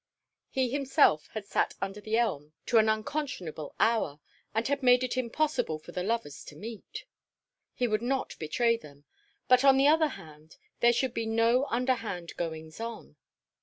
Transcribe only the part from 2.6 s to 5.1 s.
to an unconscionable hour, and had made